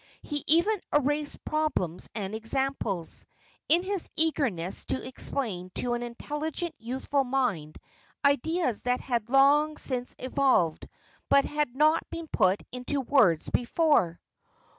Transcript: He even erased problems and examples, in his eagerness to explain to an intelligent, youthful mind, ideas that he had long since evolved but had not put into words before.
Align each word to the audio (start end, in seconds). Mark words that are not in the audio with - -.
He 0.23 0.43
even 0.47 0.81
erased 0.91 1.45
problems 1.45 2.09
and 2.15 2.33
examples, 2.33 3.27
in 3.69 3.83
his 3.83 4.09
eagerness 4.15 4.83
to 4.85 5.05
explain 5.07 5.69
to 5.75 5.93
an 5.93 6.01
intelligent, 6.01 6.73
youthful 6.79 7.23
mind, 7.23 7.77
ideas 8.25 8.81
that 8.81 9.01
he 9.01 9.05
had 9.05 9.29
long 9.29 9.77
since 9.77 10.15
evolved 10.17 10.89
but 11.29 11.45
had 11.45 11.75
not 11.75 12.01
put 12.31 12.63
into 12.71 12.99
words 13.01 13.51
before. 13.51 14.19